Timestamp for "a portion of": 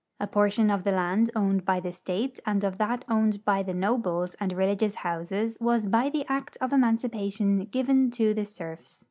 0.19-0.83